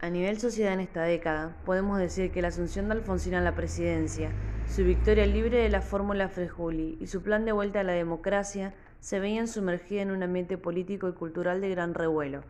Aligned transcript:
A 0.00 0.10
nivel 0.10 0.38
sociedad 0.38 0.74
en 0.74 0.80
esta 0.80 1.02
década, 1.02 1.56
podemos 1.64 1.98
decir 1.98 2.30
que 2.30 2.40
la 2.40 2.48
asunción 2.48 2.86
de 2.86 2.92
Alfonsín 2.92 3.34
a 3.34 3.40
la 3.40 3.56
presidencia, 3.56 4.30
su 4.68 4.84
victoria 4.84 5.26
libre 5.26 5.58
de 5.58 5.68
la 5.70 5.80
fórmula 5.80 6.28
Frejuli 6.28 6.96
y 7.00 7.08
su 7.08 7.20
plan 7.20 7.44
de 7.44 7.50
vuelta 7.50 7.80
a 7.80 7.82
la 7.82 7.94
democracia 7.94 8.74
se 9.00 9.18
veían 9.18 9.48
sumergida 9.48 10.02
en 10.02 10.12
un 10.12 10.22
ambiente 10.22 10.56
político 10.56 11.08
y 11.08 11.14
cultural 11.14 11.60
de 11.60 11.70
gran 11.70 11.94
revuelo, 11.94 12.44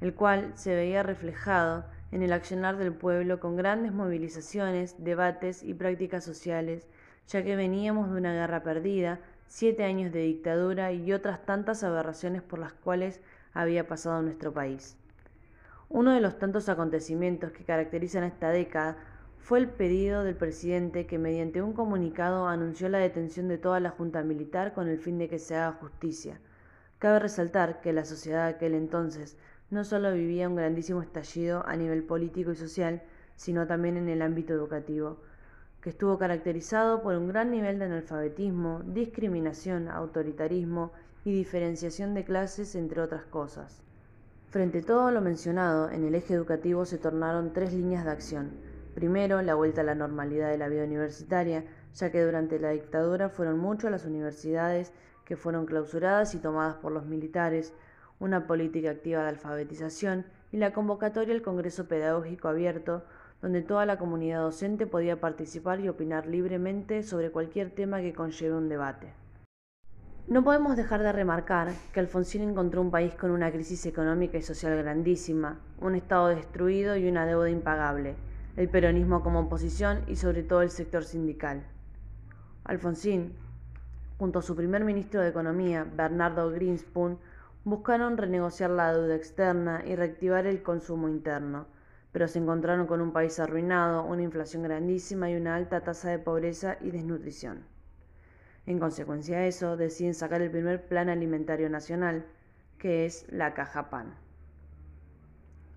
el 0.00 0.14
cual 0.14 0.52
se 0.54 0.76
veía 0.76 1.02
reflejado 1.02 1.84
en 2.12 2.22
el 2.22 2.32
accionar 2.32 2.76
del 2.76 2.92
pueblo 2.92 3.40
con 3.40 3.56
grandes 3.56 3.92
movilizaciones, 3.92 5.02
debates 5.02 5.64
y 5.64 5.74
prácticas 5.74 6.22
sociales, 6.22 6.86
ya 7.26 7.42
que 7.42 7.56
veníamos 7.56 8.08
de 8.08 8.18
una 8.18 8.32
guerra 8.32 8.62
perdida, 8.62 9.18
siete 9.48 9.82
años 9.82 10.12
de 10.12 10.20
dictadura 10.20 10.92
y 10.92 11.12
otras 11.12 11.44
tantas 11.44 11.82
aberraciones 11.82 12.42
por 12.42 12.60
las 12.60 12.72
cuales 12.72 13.20
había 13.52 13.88
pasado 13.88 14.22
nuestro 14.22 14.52
país. 14.52 14.96
Uno 15.90 16.12
de 16.12 16.20
los 16.20 16.38
tantos 16.38 16.68
acontecimientos 16.68 17.50
que 17.52 17.64
caracterizan 17.64 18.24
esta 18.24 18.50
década 18.50 18.98
fue 19.38 19.58
el 19.58 19.70
pedido 19.70 20.22
del 20.22 20.36
presidente 20.36 21.06
que 21.06 21.16
mediante 21.16 21.62
un 21.62 21.72
comunicado 21.72 22.46
anunció 22.46 22.90
la 22.90 22.98
detención 22.98 23.48
de 23.48 23.56
toda 23.56 23.80
la 23.80 23.88
junta 23.88 24.22
militar 24.22 24.74
con 24.74 24.86
el 24.86 24.98
fin 24.98 25.16
de 25.16 25.30
que 25.30 25.38
se 25.38 25.56
haga 25.56 25.78
justicia. 25.80 26.40
Cabe 26.98 27.20
resaltar 27.20 27.80
que 27.80 27.94
la 27.94 28.04
sociedad 28.04 28.44
de 28.44 28.54
aquel 28.56 28.74
entonces 28.74 29.38
no 29.70 29.82
solo 29.82 30.12
vivía 30.12 30.50
un 30.50 30.56
grandísimo 30.56 31.00
estallido 31.00 31.66
a 31.66 31.74
nivel 31.74 32.04
político 32.04 32.52
y 32.52 32.56
social, 32.56 33.02
sino 33.36 33.66
también 33.66 33.96
en 33.96 34.10
el 34.10 34.20
ámbito 34.20 34.52
educativo, 34.52 35.22
que 35.80 35.88
estuvo 35.88 36.18
caracterizado 36.18 37.00
por 37.00 37.14
un 37.14 37.28
gran 37.28 37.50
nivel 37.50 37.78
de 37.78 37.86
analfabetismo, 37.86 38.82
discriminación, 38.84 39.88
autoritarismo 39.88 40.92
y 41.24 41.32
diferenciación 41.32 42.12
de 42.12 42.24
clases, 42.24 42.74
entre 42.74 43.00
otras 43.00 43.24
cosas. 43.24 43.87
Frente 44.50 44.78
a 44.78 44.82
todo 44.82 45.10
lo 45.10 45.20
mencionado, 45.20 45.90
en 45.90 46.06
el 46.06 46.14
eje 46.14 46.32
educativo 46.32 46.86
se 46.86 46.96
tornaron 46.96 47.52
tres 47.52 47.74
líneas 47.74 48.06
de 48.06 48.12
acción. 48.12 48.52
Primero, 48.94 49.42
la 49.42 49.54
vuelta 49.54 49.82
a 49.82 49.84
la 49.84 49.94
normalidad 49.94 50.48
de 50.48 50.56
la 50.56 50.68
vida 50.68 50.84
universitaria, 50.84 51.66
ya 51.94 52.10
que 52.10 52.24
durante 52.24 52.58
la 52.58 52.70
dictadura 52.70 53.28
fueron 53.28 53.58
muchas 53.58 53.90
las 53.90 54.06
universidades 54.06 54.94
que 55.26 55.36
fueron 55.36 55.66
clausuradas 55.66 56.34
y 56.34 56.38
tomadas 56.38 56.76
por 56.76 56.92
los 56.92 57.04
militares, 57.04 57.74
una 58.20 58.46
política 58.46 58.88
activa 58.88 59.20
de 59.20 59.28
alfabetización 59.28 60.24
y 60.50 60.56
la 60.56 60.72
convocatoria 60.72 61.34
al 61.34 61.42
Congreso 61.42 61.86
Pedagógico 61.86 62.48
Abierto, 62.48 63.04
donde 63.42 63.60
toda 63.60 63.84
la 63.84 63.98
comunidad 63.98 64.40
docente 64.40 64.86
podía 64.86 65.20
participar 65.20 65.80
y 65.80 65.90
opinar 65.90 66.26
libremente 66.26 67.02
sobre 67.02 67.30
cualquier 67.30 67.70
tema 67.70 68.00
que 68.00 68.14
conlleve 68.14 68.56
un 68.56 68.70
debate. 68.70 69.12
No 70.28 70.44
podemos 70.44 70.76
dejar 70.76 71.02
de 71.02 71.10
remarcar 71.10 71.72
que 71.90 72.00
Alfonsín 72.00 72.42
encontró 72.42 72.82
un 72.82 72.90
país 72.90 73.14
con 73.14 73.30
una 73.30 73.50
crisis 73.50 73.86
económica 73.86 74.36
y 74.36 74.42
social 74.42 74.76
grandísima, 74.76 75.58
un 75.80 75.94
Estado 75.94 76.28
destruido 76.28 76.98
y 76.98 77.08
una 77.08 77.24
deuda 77.24 77.48
impagable, 77.48 78.14
el 78.58 78.68
peronismo 78.68 79.22
como 79.22 79.40
oposición 79.40 80.02
y 80.06 80.16
sobre 80.16 80.42
todo 80.42 80.60
el 80.60 80.68
sector 80.68 81.04
sindical. 81.04 81.62
Alfonsín, 82.64 83.32
junto 84.18 84.40
a 84.40 84.42
su 84.42 84.54
primer 84.54 84.84
ministro 84.84 85.22
de 85.22 85.30
Economía, 85.30 85.86
Bernardo 85.96 86.50
Greenspoon, 86.50 87.18
buscaron 87.64 88.18
renegociar 88.18 88.68
la 88.68 88.92
deuda 88.92 89.16
externa 89.16 89.82
y 89.86 89.96
reactivar 89.96 90.44
el 90.44 90.62
consumo 90.62 91.08
interno, 91.08 91.64
pero 92.12 92.28
se 92.28 92.38
encontraron 92.38 92.86
con 92.86 93.00
un 93.00 93.14
país 93.14 93.40
arruinado, 93.40 94.04
una 94.04 94.24
inflación 94.24 94.62
grandísima 94.62 95.30
y 95.30 95.36
una 95.36 95.56
alta 95.56 95.80
tasa 95.80 96.10
de 96.10 96.18
pobreza 96.18 96.76
y 96.82 96.90
desnutrición. 96.90 97.77
En 98.68 98.78
consecuencia 98.78 99.38
de 99.38 99.48
eso, 99.48 99.78
deciden 99.78 100.12
sacar 100.12 100.42
el 100.42 100.50
primer 100.50 100.86
Plan 100.88 101.08
Alimentario 101.08 101.70
Nacional, 101.70 102.26
que 102.76 103.06
es 103.06 103.24
la 103.32 103.54
Caja 103.54 103.88
PAN. 103.88 104.14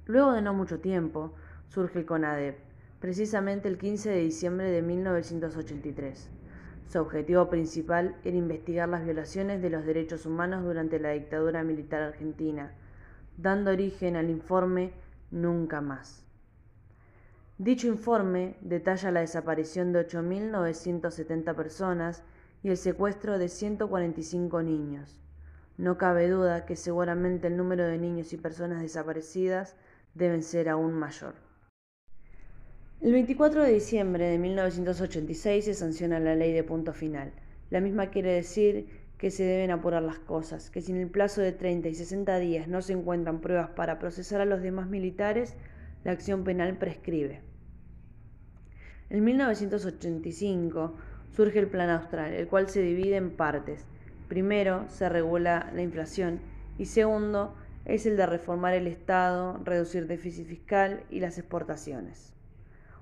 Luego 0.08 0.34
de 0.34 0.42
no 0.42 0.54
mucho 0.54 0.82
tiempo, 0.82 1.34
surge 1.70 2.00
el 2.00 2.06
CONADEP, 2.06 2.58
precisamente 3.00 3.70
el 3.70 3.78
15 3.78 4.10
de 4.10 4.20
diciembre 4.20 4.70
de 4.70 4.82
1983. 4.82 6.30
Su 6.86 7.00
objetivo 7.00 7.50
principal 7.50 8.18
era 8.26 8.36
investigar 8.36 8.90
las 8.90 9.06
violaciones 9.06 9.62
de 9.62 9.70
los 9.70 9.86
derechos 9.86 10.26
humanos 10.26 10.66
durante 10.66 11.00
la 11.00 11.12
dictadura 11.12 11.64
militar 11.64 12.02
argentina, 12.02 12.74
dando 13.38 13.72
origen 13.72 14.18
al 14.18 14.30
informe 14.30 14.92
Nunca 15.32 15.80
más. 15.80 16.26
Dicho 17.58 17.88
informe 17.88 18.58
detalla 18.60 19.12
la 19.12 19.22
desaparición 19.22 19.94
de 19.94 20.06
8.970 20.06 21.56
personas 21.56 22.26
y 22.64 22.70
el 22.70 22.78
secuestro 22.78 23.38
de 23.38 23.50
145 23.50 24.62
niños. 24.64 25.20
No 25.78 25.98
cabe 25.98 26.30
duda 26.30 26.66
que 26.66 26.76
seguramente 26.76 27.48
el 27.48 27.58
número 27.58 27.88
de 27.88 27.98
niños 27.98 28.34
y 28.34 28.38
personas 28.38 28.82
desaparecidas 28.82 29.76
deben 30.14 30.44
ser 30.44 30.70
aún 30.70 30.94
mayor. 30.94 31.36
El 33.00 33.14
24 33.14 33.64
de 33.64 33.74
diciembre 33.74 34.28
de 34.28 34.38
1986 34.38 35.66
se 35.66 35.74
sanciona 35.74 36.20
la 36.20 36.36
ley 36.36 36.54
de 36.54 36.64
punto 36.64 36.94
final. 36.94 37.34
La 37.72 37.82
misma 37.82 38.12
quiere 38.12 38.32
decir 38.34 38.88
que 39.18 39.32
se 39.32 39.44
deben 39.44 39.72
apurar 39.72 40.04
las 40.04 40.20
cosas, 40.20 40.70
que 40.70 40.82
si 40.82 40.92
en 40.92 41.00
el 41.00 41.10
plazo 41.10 41.42
de 41.42 41.52
30 41.52 41.90
y 41.90 41.96
60 41.96 42.38
días 42.38 42.68
no 42.68 42.82
se 42.82 42.94
encuentran 42.94 43.42
pruebas 43.42 43.70
para 43.70 43.98
procesar 43.98 44.42
a 44.42 44.46
los 44.46 44.62
demás 44.62 44.88
militares, 44.88 45.56
la 46.04 46.12
acción 46.12 46.44
penal 46.44 46.78
prescribe. 46.78 47.42
En 49.10 49.24
1985, 49.24 50.96
surge 51.32 51.60
el 51.60 51.68
Plan 51.68 51.90
Austral, 51.90 52.34
el 52.34 52.48
cual 52.48 52.70
se 52.70 52.82
divide 52.82 53.16
en 53.16 53.32
partes. 53.32 53.86
Primero, 54.28 54.86
se 54.90 55.10
regula 55.10 55.72
la 55.74 55.82
inflación 55.82 56.40
y 56.78 56.86
segundo, 56.86 57.56
es 57.86 58.06
el 58.06 58.16
de 58.16 58.26
reformar 58.26 58.74
el 58.74 58.88
Estado, 58.88 59.60
reducir 59.64 60.08
déficit 60.08 60.48
fiscal 60.48 61.04
y 61.10 61.20
las 61.20 61.38
exportaciones. 61.38 62.34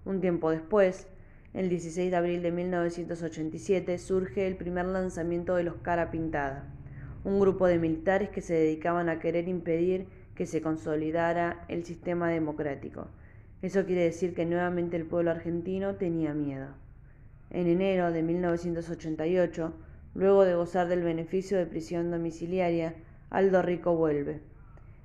Un 0.06 0.22
tiempo 0.22 0.52
después, 0.52 1.08
el 1.54 1.70
16 1.70 2.12
de 2.12 2.18
abril 2.18 2.42
de 2.42 2.52
1987, 2.52 3.98
surge 3.98 4.48
el 4.48 4.56
primer 4.56 4.86
lanzamiento 4.86 5.56
de 5.56 5.64
los 5.64 5.76
Cara 5.76 6.12
Pintada, 6.12 6.66
un 7.24 7.40
grupo 7.40 7.68
de 7.68 7.80
militares 7.80 8.30
que 8.30 8.42
se 8.42 8.54
dedicaban 8.54 9.10
a 9.10 9.20
querer 9.20 9.48
impedir 9.48 10.08
que 10.36 10.46
se 10.46 10.62
consolidara 10.62 11.66
el 11.68 11.84
sistema 11.84 12.30
democrático. 12.30 13.08
Eso 13.62 13.86
quiere 13.86 14.04
decir 14.04 14.34
que 14.34 14.46
nuevamente 14.46 14.96
el 14.96 15.06
pueblo 15.06 15.32
argentino 15.32 15.96
tenía 15.96 16.34
miedo. 16.34 16.68
En 17.52 17.68
enero 17.68 18.12
de 18.12 18.22
1988, 18.22 19.74
luego 20.14 20.46
de 20.46 20.56
gozar 20.56 20.88
del 20.88 21.02
beneficio 21.02 21.58
de 21.58 21.66
prisión 21.66 22.12
domiciliaria, 22.12 22.94
Aldo 23.32 23.62
Rico 23.62 23.96
vuelve. 23.96 24.42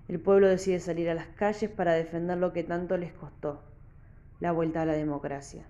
El 0.09 0.21
pueblo 0.21 0.49
decide 0.49 0.81
salir 0.81 1.09
a 1.09 1.15
las 1.15 1.29
calles 1.29 1.71
para 1.71 1.95
defender 1.95 2.37
lo 2.37 2.53
que 2.53 2.63
tanto 2.63 2.99
les 2.99 3.13
costó, 3.15 3.63
la 4.41 4.53
vuelta 4.53 4.83
a 4.83 4.87
la 4.87 4.93
democracia. 4.93 5.65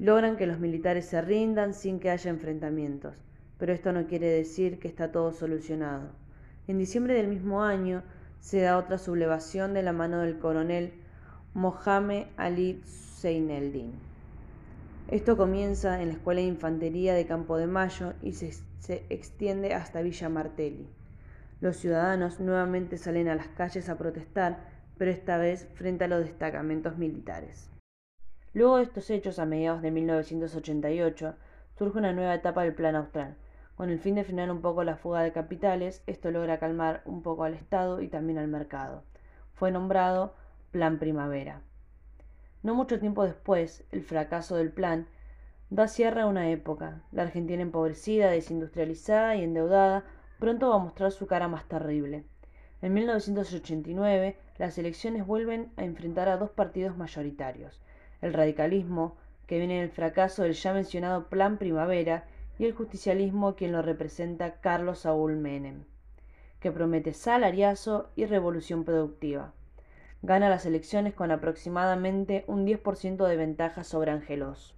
Logran 0.00 0.36
que 0.36 0.46
los 0.46 0.58
militares 0.58 1.06
se 1.06 1.20
rindan 1.22 1.74
sin 1.74 2.00
que 2.00 2.10
haya 2.10 2.30
enfrentamientos, 2.30 3.22
pero 3.58 3.72
esto 3.72 3.92
no 3.92 4.06
quiere 4.06 4.26
decir 4.28 4.80
que 4.80 4.88
está 4.88 5.12
todo 5.12 5.32
solucionado. 5.32 6.10
En 6.66 6.78
diciembre 6.78 7.14
del 7.14 7.28
mismo 7.28 7.62
año 7.62 8.02
se 8.40 8.60
da 8.60 8.76
otra 8.76 8.98
sublevación 8.98 9.74
de 9.74 9.82
la 9.82 9.92
mano 9.92 10.20
del 10.20 10.38
coronel 10.38 10.92
Mohamed 11.54 12.26
Ali 12.36 12.82
Zeineldin. 12.84 14.07
Esto 15.08 15.38
comienza 15.38 16.02
en 16.02 16.08
la 16.08 16.14
Escuela 16.14 16.42
de 16.42 16.48
Infantería 16.48 17.14
de 17.14 17.26
Campo 17.26 17.56
de 17.56 17.66
Mayo 17.66 18.12
y 18.20 18.34
se, 18.34 18.52
extiende 19.08 19.72
hasta 19.72 20.02
Villa 20.02 20.28
Martelli. 20.28 20.86
Los 21.62 21.78
ciudadanos 21.78 22.40
nuevamente 22.40 22.98
salen 22.98 23.26
a 23.28 23.34
las 23.34 23.48
calles 23.48 23.88
a 23.88 23.96
protestar, 23.96 24.68
pero 24.98 25.10
esta 25.10 25.38
vez 25.38 25.66
frente 25.72 26.04
a 26.04 26.08
los 26.08 26.20
destacamentos 26.20 26.98
militares. 26.98 27.70
Luego 28.52 28.76
de 28.76 28.82
estos 28.82 29.08
hechos, 29.08 29.38
a 29.38 29.46
mediados 29.46 29.80
de 29.80 29.92
1988, 29.92 31.36
surge 31.78 31.98
una 31.98 32.12
nueva 32.12 32.34
etapa 32.34 32.64
del 32.64 32.74
Plan 32.74 32.94
Austral. 32.94 33.34
Con 33.76 33.88
el 33.88 34.00
fin 34.00 34.14
de 34.14 34.24
frenar 34.24 34.50
un 34.50 34.60
poco 34.60 34.84
la 34.84 34.96
fuga 34.96 35.22
de 35.22 35.32
capitales, 35.32 36.02
esto 36.06 36.30
logra 36.30 36.58
calmar 36.58 37.00
un 37.06 37.22
poco 37.22 37.44
al 37.44 37.54
Estado 37.54 38.02
y 38.02 38.08
también 38.08 38.38
al 38.38 38.48
mercado. 38.48 39.04
Fue 39.54 39.72
nombrado 39.72 40.34
Plan 40.70 40.98
Primavera. 40.98 41.62
No 42.60 42.74
mucho 42.74 42.98
tiempo 42.98 43.24
después, 43.24 43.84
el 43.92 44.02
fracaso 44.02 44.56
del 44.56 44.72
plan 44.72 45.06
da 45.70 45.86
cierre 45.86 46.22
a 46.22 46.26
una 46.26 46.50
época. 46.50 47.02
La 47.12 47.22
Argentina 47.22 47.62
empobrecida, 47.62 48.30
desindustrializada 48.30 49.36
y 49.36 49.44
endeudada 49.44 50.04
pronto 50.40 50.70
va 50.70 50.76
a 50.76 50.80
mostrar 50.80 51.12
su 51.12 51.28
cara 51.28 51.46
más 51.46 51.68
terrible. 51.68 52.24
En 52.82 52.94
1989, 52.94 54.36
las 54.58 54.76
elecciones 54.76 55.24
vuelven 55.24 55.70
a 55.76 55.84
enfrentar 55.84 56.28
a 56.28 56.36
dos 56.36 56.50
partidos 56.50 56.96
mayoritarios, 56.96 57.80
el 58.22 58.32
radicalismo, 58.32 59.16
que 59.46 59.58
viene 59.58 59.80
del 59.80 59.90
fracaso 59.90 60.42
del 60.42 60.54
ya 60.54 60.72
mencionado 60.72 61.28
Plan 61.28 61.58
Primavera, 61.58 62.24
y 62.58 62.64
el 62.64 62.72
justicialismo, 62.72 63.54
quien 63.54 63.70
lo 63.70 63.82
representa 63.82 64.60
Carlos 64.60 65.00
Saúl 65.00 65.36
Menem, 65.36 65.84
que 66.58 66.72
promete 66.72 67.12
salariazo 67.12 68.10
y 68.16 68.26
revolución 68.26 68.82
productiva 68.82 69.52
gana 70.22 70.48
las 70.48 70.66
elecciones 70.66 71.14
con 71.14 71.30
aproximadamente 71.30 72.44
un 72.46 72.66
10% 72.66 73.26
de 73.26 73.36
ventaja 73.36 73.84
sobre 73.84 74.10
Angelos. 74.10 74.74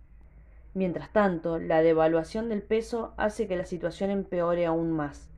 Mientras 0.75 1.13
tanto, 1.13 1.59
la 1.59 1.83
devaluación 1.83 2.49
del 2.49 2.63
peso 2.63 3.15
hace 3.17 3.49
que 3.49 3.57
la 3.57 3.65
situación 3.65 4.11
empeore 4.11 4.67
aún 4.67 4.93
más. 4.93 5.29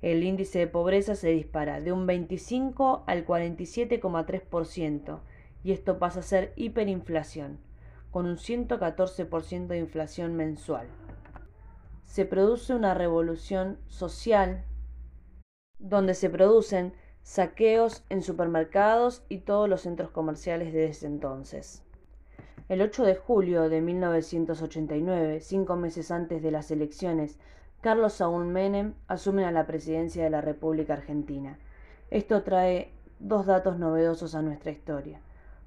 El 0.00 0.22
índice 0.22 0.60
de 0.60 0.66
pobreza 0.66 1.14
se 1.14 1.28
dispara 1.28 1.80
de 1.80 1.92
un 1.92 2.06
25 2.06 3.04
al 3.06 3.26
47,3% 3.26 5.20
y 5.62 5.72
esto 5.72 5.98
pasa 5.98 6.20
a 6.20 6.22
ser 6.22 6.54
hiperinflación, 6.56 7.58
con 8.10 8.24
un 8.24 8.36
114% 8.36 9.66
de 9.66 9.78
inflación 9.78 10.36
mensual. 10.36 10.86
Se 12.06 12.24
produce 12.24 12.74
una 12.74 12.94
revolución 12.94 13.78
social 13.88 14.64
donde 15.78 16.14
se 16.14 16.30
producen 16.30 16.94
saqueos 17.22 18.04
en 18.08 18.22
supermercados 18.22 19.24
y 19.28 19.38
todos 19.38 19.68
los 19.68 19.82
centros 19.82 20.10
comerciales 20.10 20.72
desde 20.72 21.06
entonces. 21.06 21.82
El 22.68 22.82
8 22.82 23.04
de 23.04 23.16
julio 23.16 23.68
de 23.68 23.80
1989, 23.80 25.40
cinco 25.40 25.76
meses 25.76 26.10
antes 26.10 26.42
de 26.42 26.50
las 26.50 26.70
elecciones, 26.70 27.38
Carlos 27.80 28.12
Saúl 28.12 28.46
Menem 28.46 28.94
asume 29.08 29.44
a 29.44 29.50
la 29.50 29.66
presidencia 29.66 30.22
de 30.22 30.30
la 30.30 30.40
República 30.40 30.92
Argentina. 30.92 31.58
Esto 32.10 32.42
trae 32.42 32.92
dos 33.18 33.46
datos 33.46 33.78
novedosos 33.78 34.34
a 34.34 34.42
nuestra 34.42 34.70
historia. 34.70 35.20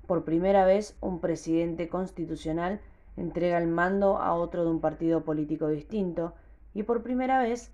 Por 0.07 0.23
primera 0.23 0.65
vez, 0.65 0.95
un 1.01 1.19
presidente 1.19 1.89
constitucional 1.89 2.81
entrega 3.17 3.57
el 3.57 3.67
mando 3.67 4.17
a 4.17 4.33
otro 4.33 4.63
de 4.63 4.69
un 4.69 4.79
partido 4.79 5.23
político 5.23 5.67
distinto 5.67 6.33
y 6.73 6.83
por 6.83 7.03
primera 7.03 7.41
vez, 7.41 7.71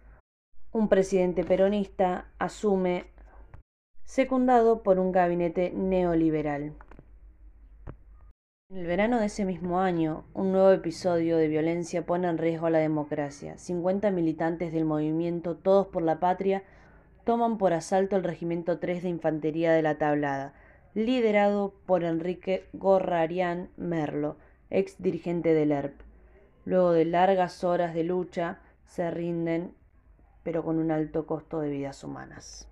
un 0.72 0.90
presidente 0.90 1.44
peronista 1.44 2.26
asume 2.38 3.08
secundado 4.10 4.82
por 4.82 4.98
un 4.98 5.12
gabinete 5.12 5.72
neoliberal. 5.72 6.74
En 8.72 8.78
el 8.78 8.88
verano 8.88 9.20
de 9.20 9.28
ese 9.28 9.46
mismo 9.46 9.82
año, 9.82 10.24
un 10.34 10.52
nuevo 10.52 10.72
episodio 10.72 11.38
de 11.38 11.48
violencia 11.48 12.08
pone 12.08 12.28
en 12.28 12.40
riesgo 12.40 12.66
a 12.66 12.72
la 12.72 12.80
democracia. 12.80 13.60
50 13.60 14.10
militantes 14.10 14.74
del 14.74 14.86
movimiento 14.86 15.56
Todos 15.58 15.86
por 15.86 16.02
la 16.02 16.20
Patria 16.20 16.64
toman 17.24 17.60
por 17.60 17.72
asalto 17.72 18.16
el 18.16 18.24
Regimiento 18.24 18.80
3 18.80 19.04
de 19.04 19.10
Infantería 19.10 19.74
de 19.74 19.84
la 19.84 20.00
Tablada, 20.00 20.56
liderado 20.96 21.76
por 21.86 22.04
Enrique 22.04 22.68
Gorrarián 22.74 23.70
Merlo, 23.78 24.38
ex 24.72 25.00
dirigente 25.00 25.54
del 25.54 25.72
ERP. 25.72 26.02
Luego 26.66 26.94
de 26.94 27.06
largas 27.06 27.64
horas 27.64 27.94
de 27.94 28.06
lucha, 28.06 28.58
se 28.86 29.12
rinden, 29.12 29.76
pero 30.42 30.64
con 30.64 30.80
un 30.80 30.90
alto 30.90 31.28
costo 31.28 31.60
de 31.60 31.70
vidas 31.70 32.04
humanas. 32.04 32.69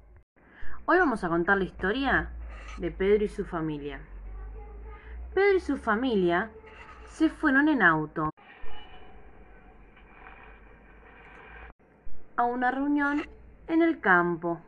Hoy 0.90 1.00
vamos 1.00 1.22
a 1.26 1.28
contar 1.28 1.58
la 1.58 1.66
historia 1.66 2.30
de 2.78 2.92
Pedro 2.92 3.26
y 3.26 3.28
su 3.28 3.44
familia. 3.44 4.00
Pedro 5.34 5.58
y 5.58 5.60
su 5.60 5.76
familia 5.76 6.50
se 7.10 7.28
fueron 7.28 7.68
en 7.68 7.82
auto 7.82 8.30
a 12.38 12.44
una 12.46 12.72
reunión 12.72 13.28
en 13.68 13.82
el 13.82 14.00
campo. 14.00 14.62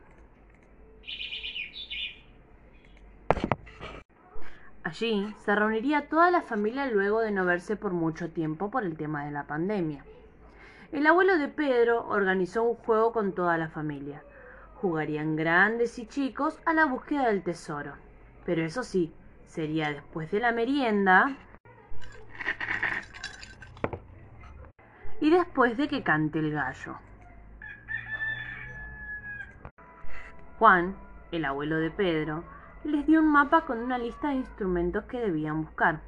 Allí 4.83 5.33
se 5.37 5.55
reuniría 5.55 6.09
toda 6.09 6.31
la 6.31 6.41
familia 6.41 6.87
luego 6.87 7.21
de 7.21 7.31
no 7.31 7.45
verse 7.45 7.77
por 7.77 7.93
mucho 7.93 8.29
tiempo 8.29 8.69
por 8.69 8.83
el 8.83 8.97
tema 8.97 9.23
de 9.23 9.31
la 9.31 9.47
pandemia. 9.47 10.03
El 10.91 11.07
abuelo 11.07 11.37
de 11.37 11.47
Pedro 11.47 12.05
organizó 12.09 12.63
un 12.63 12.75
juego 12.75 13.13
con 13.13 13.31
toda 13.31 13.57
la 13.57 13.69
familia 13.69 14.21
jugarían 14.81 15.35
grandes 15.35 15.99
y 15.99 16.07
chicos 16.07 16.59
a 16.65 16.73
la 16.73 16.85
búsqueda 16.85 17.27
del 17.27 17.43
tesoro. 17.43 17.93
Pero 18.45 18.63
eso 18.63 18.83
sí, 18.83 19.13
sería 19.45 19.91
después 19.91 20.31
de 20.31 20.39
la 20.39 20.51
merienda 20.51 21.35
y 25.19 25.29
después 25.29 25.75
de 25.75 25.89
que 25.89 26.01
cante 26.01 26.39
el 26.39 26.51
gallo. 26.51 26.95
Juan, 30.57 30.95
el 31.31 31.45
abuelo 31.45 31.77
de 31.77 31.91
Pedro, 31.91 32.43
les 32.85 33.05
dio 33.05 33.19
un 33.19 33.31
mapa 33.31 33.65
con 33.65 33.79
una 33.79 33.97
lista 33.97 34.29
de 34.29 34.35
instrumentos 34.35 35.03
que 35.05 35.19
debían 35.19 35.63
buscar. 35.63 35.99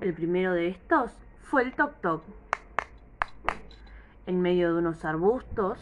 El 0.00 0.14
primero 0.14 0.52
de 0.52 0.68
estos 0.68 1.12
fue 1.42 1.62
el 1.62 1.74
toc 1.74 2.00
toc. 2.00 2.24
En 4.26 4.40
medio 4.40 4.72
de 4.72 4.78
unos 4.78 5.04
arbustos 5.04 5.78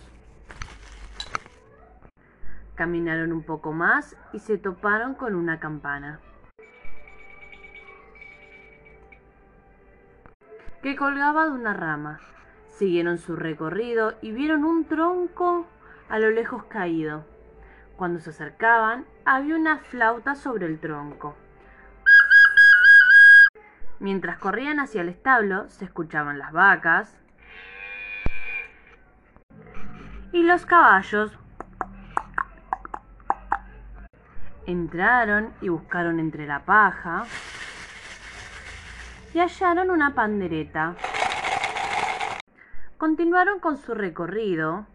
Caminaron 2.75 3.33
un 3.33 3.43
poco 3.43 3.73
más 3.73 4.17
y 4.33 4.39
se 4.39 4.59
toparon 4.59 5.15
con 5.15 5.35
una 5.35 5.61
campana. 5.61 6.21
que 10.83 10.97
colgaba 10.97 11.45
de 11.45 11.53
una 11.53 11.73
rama. 11.73 12.21
Siguieron 12.67 13.19
su 13.19 13.37
recorrido 13.37 14.15
y 14.21 14.33
vieron 14.33 14.65
un 14.65 14.85
tronco 14.85 15.67
a 16.09 16.19
lo 16.19 16.31
lejos 16.31 16.65
caído. 16.65 17.25
Cuando 17.97 18.19
se 18.19 18.31
acercaban, 18.31 19.07
había 19.25 19.55
una 19.55 19.79
flauta 19.79 20.35
sobre 20.35 20.67
el 20.67 20.81
tronco. 20.81 21.37
Mientras 24.01 24.39
corrían 24.39 24.81
hacia 24.81 25.03
el 25.03 25.09
establo, 25.09 25.69
se 25.69 25.85
escuchaban 25.85 26.39
las 26.39 26.53
vacas 26.53 27.17
y 30.33 30.43
los 30.43 30.67
caballos 30.67 31.39
Entraron 34.67 35.53
y 35.61 35.69
buscaron 35.69 36.21
entre 36.21 36.47
la 36.47 36.61
paja 36.61 37.25
y 39.35 39.39
hallaron 39.39 39.91
una 39.91 40.15
pandereta. 40.15 40.95
Continuaron 42.97 43.59
con 43.59 43.77
su 43.77 43.95
recorrido, 43.95 44.87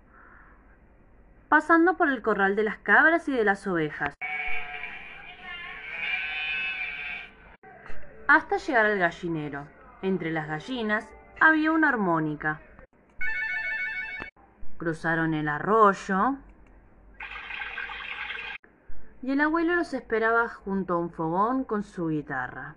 pasando 1.50 1.98
por 1.98 2.10
el 2.10 2.22
corral 2.22 2.56
de 2.56 2.64
las 2.64 2.78
cabras 2.78 3.28
y 3.28 3.34
de 3.34 3.44
las 3.44 3.68
ovejas, 3.68 4.14
hasta 8.28 8.58
llegar 8.58 8.86
al 8.86 9.00
gallinero. 9.00 9.68
Entre 10.02 10.32
las 10.32 10.48
gallinas 10.48 11.10
había 11.42 11.72
una 11.72 11.90
armónica. 11.90 12.62
Cruzaron 14.78 15.34
el 15.34 15.50
arroyo 15.50 16.38
y 19.22 19.32
el 19.32 19.42
abuelo 19.42 19.76
los 19.76 19.94
esperaba 19.94 20.48
junto 20.48 20.94
a 20.94 20.98
un 20.98 21.10
fogón 21.10 21.64
con 21.64 21.84
su 21.84 22.10
guitarra. 22.10 22.76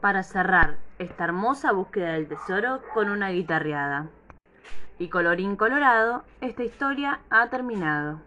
Para 0.00 0.22
cerrar 0.22 0.78
esta 0.98 1.24
hermosa 1.24 1.72
búsqueda 1.72 2.12
del 2.12 2.28
tesoro 2.28 2.80
con 2.94 3.10
una 3.10 3.30
guitarreada. 3.30 4.06
Y 4.98 5.08
colorín 5.08 5.56
colorado, 5.56 6.24
esta 6.40 6.62
historia 6.62 7.20
ha 7.30 7.48
terminado. 7.48 8.20